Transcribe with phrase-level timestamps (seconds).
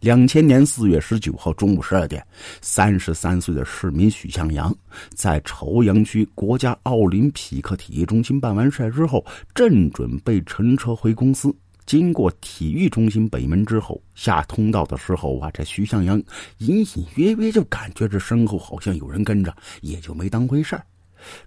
[0.00, 2.24] 两千年四月十九号中午十二点，
[2.60, 4.72] 三十三岁的市民许向阳
[5.12, 11.52] 在朝阳区国家奥林匹克体育中心办完事之后，正准备乘车回公司。
[11.84, 16.22] 经过体育中心北门之后，下通道的时候啊，这徐向阳
[16.58, 20.80] 隐隐约约就感觉这身后好像有人跟着，也就没当回事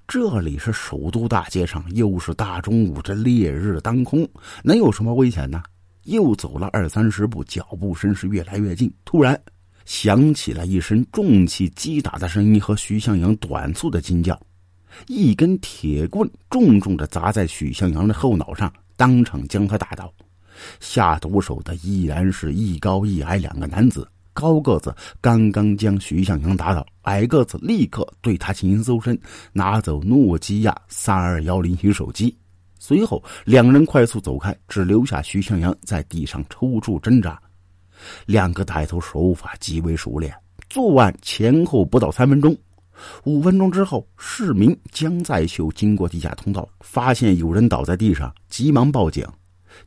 [0.05, 4.27] 这里是首都大街上，又是大中午，这烈日当空，
[4.61, 5.63] 能有什么危险呢？
[6.03, 8.91] 又走了二三十步，脚步声是越来越近。
[9.05, 9.39] 突然，
[9.85, 14.39] 响起了一声重器击打的声音和徐向阳短促的惊叫，
[15.07, 20.11] 一根铁棍重重的砸在许向阳的后脑上，当场将他打倒。
[20.79, 29.17] 下毒手的依然是一高一矮两个男子，高个子刚刚将徐向阳打倒，矮个子立刻对他进行搜身，
[29.53, 32.35] 拿走诺基亚三二幺零型手机。
[32.83, 37.39] 随后，两人快速走开，只留下徐向阳在地上抽搐挣扎。
[38.25, 40.35] 两个歹徒手法极为熟练，
[40.67, 42.57] 作案前后不到三分钟。
[43.23, 49.23] 五分钟之后，市民江在秀经过地下通道，发现有人倒在地上，急忙报警。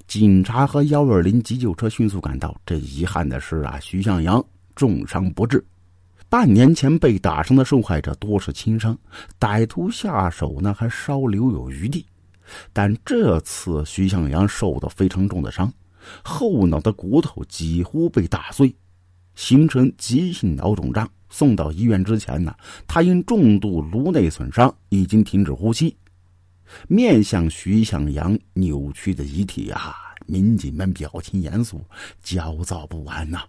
[0.07, 2.57] 警察和幺二零急救车迅速赶到。
[2.65, 4.43] 这遗憾的是啊，徐向阳
[4.77, 5.63] 重伤不治。
[6.29, 8.97] 半年前被打伤的受害者多是轻伤，
[9.41, 12.07] 歹徒下手呢还稍留有余地。
[12.73, 15.73] 但这次徐向阳受的非常重的伤，
[16.23, 18.75] 后脑的骨头几乎被打碎，
[19.35, 21.09] 形成急性脑肿胀。
[21.31, 22.55] 送到医院之前呢，
[22.87, 25.97] 他因重度颅内损伤已经停止呼吸。
[26.87, 31.85] 面向徐向阳扭曲的遗体啊，民警们表情严肃，
[32.23, 33.43] 焦躁不安呐。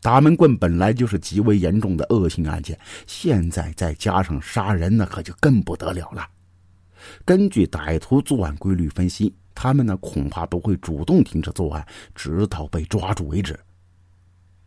[0.00, 6.28] 打闷棍本来就是极为严重的恶性案件，现在再加上杀人，那可就更不得了了。
[7.24, 13.58] 根据歹徒作案规律分析，他们呢恐怕不会主动停止作案，直到被抓住为止。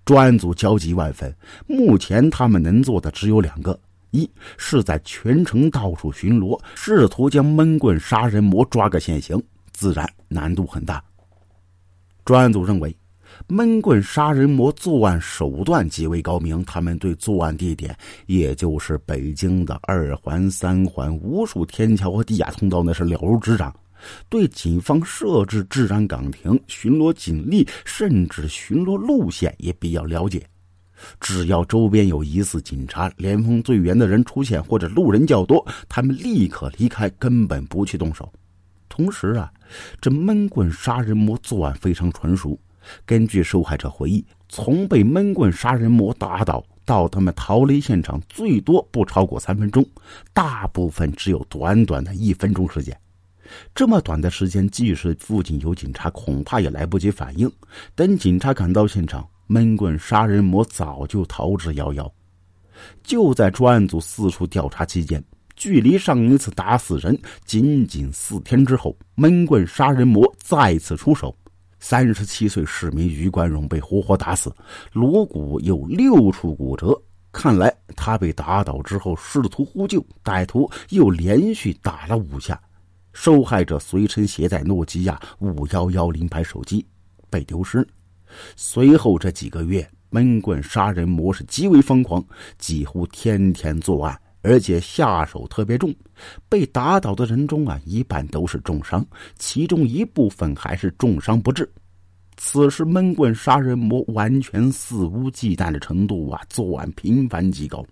[0.05, 1.35] 专案组焦急万分，
[1.67, 3.79] 目前他们能做的只有两个：
[4.11, 11.03] 一是在全城到处巡逻，试图将闷棍杀人魔抓个现行，自然难度很大。
[12.25, 12.95] 专案组认为。
[13.47, 17.95] 闷棍杀人魔作案手段极为高明，他们对作案地点，
[18.27, 23.73] 也就是北京的二环、三环，无数天桥和地下通道，那是了如指掌。
[24.29, 30.45] 对警方设置治安岗亭、巡逻警力，甚至巡逻路线也比较了解。
[31.19, 38.31] 只要周边有疑似警察、联防队员的人出现，或者路人较多，他们立刻离开，根本不去动手。
[38.87, 39.51] 同时啊，
[39.99, 42.59] 这闷棍杀人魔作案非常纯熟。
[43.05, 49.85] 根据受害者回忆，从被闷棍杀人魔打倒到他们逃离现场，最多不超过三分钟，
[50.33, 52.97] 大部分只有短短的一分钟时间。
[53.75, 57.51] 这么短的时间，即使附近有警察，恐怕也来不及反应。
[57.95, 62.09] 等警察赶到现场，闷棍杀人魔早就逃之夭夭。
[63.03, 65.23] 就在专案组四处调查期间，
[65.55, 71.35] 距离上一次打死人仅仅四天之后，闷棍杀人魔再次出手。
[71.81, 74.55] 三十七岁市民于冠荣被活活打死，
[74.93, 76.95] 颅骨有六处骨折。
[77.33, 82.61] 看来他被打倒之后试图呼救，歹徒又连续打了五下。
[83.13, 86.85] 受害者随身携带诺基亚五幺幺零牌手机，
[87.29, 87.85] 被丢失。
[88.55, 92.23] 随后这几个月，闷棍杀人模式极为疯狂，
[92.59, 94.17] 几乎天天作案。
[94.41, 95.93] 而且下手特别重，
[96.49, 99.05] 被打倒的人中啊，一半都是重伤，
[99.37, 101.69] 其中一部分还是重伤不治。
[102.37, 107.85] 此时闷棍杀人魔完全肆无忌惮的程度啊，作案频繁极高。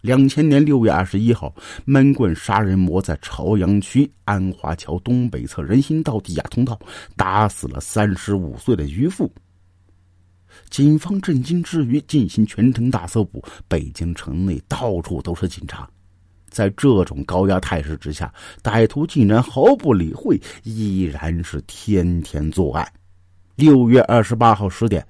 [0.00, 1.52] 两千年六月二十一号，
[1.84, 6.78] 闷棍杀人魔在朝阳区安华桥东北侧人行道地下通道
[7.16, 9.28] 打死了三十五岁的渔妇。
[10.70, 13.42] 警方震惊之余，进行全城大搜捕。
[13.66, 15.88] 北京城内到处都是警察，
[16.48, 18.32] 在这种高压态势之下，
[18.62, 22.92] 歹徒竟然毫不理会，依然是天天作案。
[23.56, 25.06] 六月二十八号十点，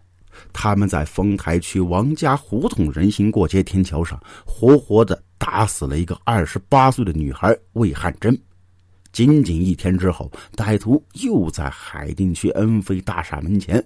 [0.52, 8.36] 他们在丰台区王家胡同人行过街天桥上，活活的打死了一个二十八岁的女孩魏汉珍。
[9.10, 13.84] 仅仅一天之后，歹徒又在海淀区恩飞大厦门前。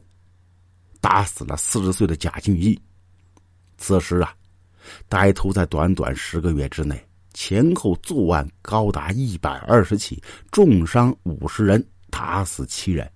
[1.03, 2.81] 打死了四十岁的贾静怡。
[3.77, 4.33] 此时啊，
[5.11, 7.05] 歹徒在短短十个月之内，
[7.35, 10.23] 前后作案高达一百二十起，
[10.53, 13.11] 重伤五十人，打死七人。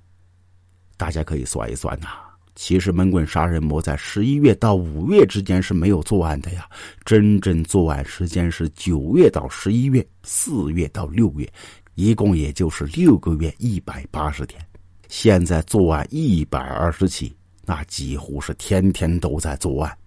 [0.97, 2.09] 大家可以算一算呐，
[2.57, 6.69] 其实闷棍杀人魔在十一月到五月之间是没有作案的呀，
[7.05, 11.49] 真正作案时间是九月到十一月，四月到六月，
[11.95, 14.61] 一共也就是六个月一百八十天。
[15.09, 17.37] 现在作案一百二十起。
[17.67, 19.99] 那几乎是天天都在作案。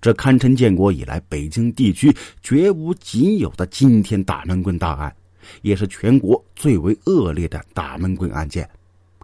[0.00, 5.14] 这堪称建国以来北京地区绝无仅有的惊天大闷棍大案，
[5.62, 8.68] 也是全国最为恶劣的大闷棍案件。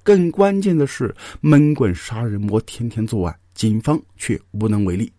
[0.03, 5.13] 更关键的是，闷棍杀人魔天天作案，警方却无能为力。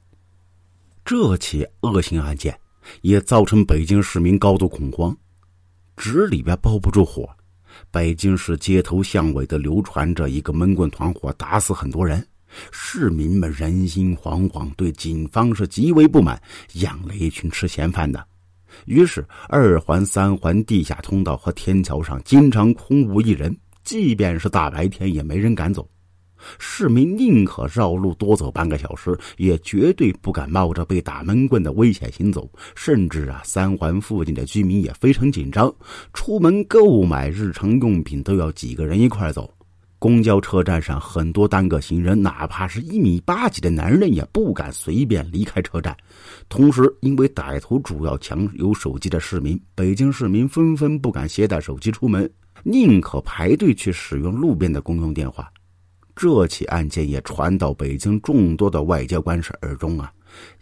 [1.04, 2.58] 这起恶性案件
[3.02, 5.18] 也造成北京市民高度恐慌，
[5.96, 7.28] 纸里边包不住火。
[7.92, 12.26] 北京市街头巷尾的流传着一个闷棍团伙打死很多人。
[12.72, 16.42] 市民们人心惶惶，对警方是极为不满，
[16.76, 18.26] 养了一群吃闲饭的。
[18.86, 25.88] 于是，二环、三环地下通道和天桥上经常空无一人，即便是大白天也没人敢走。
[26.60, 32.50] 市民宁可绕路多走半个小时，也绝对不敢冒着被打闷棍的危险行走。
[32.76, 35.74] 甚至啊，三环附近的居民也非常紧张，
[36.14, 39.52] 出门购买日常用品都要几个人一块走。
[40.00, 45.98] 公交车站上，很多单个行人，哪怕是一米八几的男人，也不敢随便离开车站。
[46.48, 52.30] 同时，因为歹徒主要抢有手机的市民，北京市民纷纷不敢携带手机出门，
[52.64, 55.52] 宁可排队去使用路边的公用电话。
[56.18, 60.12] 这起案件也传到北京众多的外交官士耳中啊！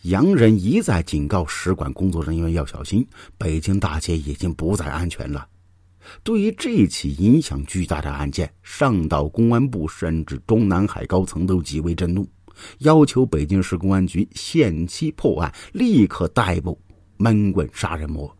[0.02, 3.08] 洋人一再警告使馆工作人员要小心，
[3.38, 5.48] 北京大街已经不再安全了。
[6.24, 12.28] 对于这起影响巨大的案件，上到公安部，甚至中南海高层都极为震怒，
[12.80, 16.78] 要求北京市公安局限期破案，立刻逮捕
[17.16, 18.36] 闷棍杀人魔。